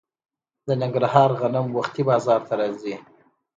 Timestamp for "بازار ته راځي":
2.09-2.95